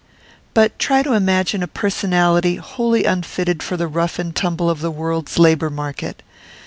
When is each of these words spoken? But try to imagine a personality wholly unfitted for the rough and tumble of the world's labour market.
But 0.55 0.79
try 0.79 1.03
to 1.03 1.13
imagine 1.13 1.61
a 1.61 1.67
personality 1.67 2.55
wholly 2.55 3.03
unfitted 3.05 3.61
for 3.61 3.77
the 3.77 3.85
rough 3.85 4.17
and 4.17 4.35
tumble 4.35 4.67
of 4.67 4.81
the 4.81 4.89
world's 4.89 5.37
labour 5.37 5.69
market. 5.69 6.23